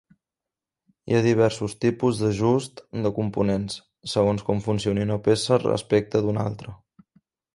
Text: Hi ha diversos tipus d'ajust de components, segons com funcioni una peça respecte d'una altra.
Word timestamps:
Hi 1.09 1.15
ha 1.17 1.25
diversos 1.25 1.75
tipus 1.85 2.21
d'ajust 2.21 2.81
de 3.03 3.11
components, 3.19 3.77
segons 4.15 4.45
com 4.49 4.65
funcioni 4.71 5.05
una 5.09 5.19
peça 5.29 5.63
respecte 5.65 6.23
d'una 6.25 6.49
altra. 6.53 6.75